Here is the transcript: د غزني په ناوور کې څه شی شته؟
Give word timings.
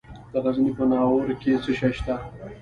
د 0.31 0.33
غزني 0.43 0.71
په 0.77 0.83
ناوور 0.91 1.29
کې 1.41 1.51
څه 1.63 1.71
شی 1.79 1.91
شته؟ 1.97 2.15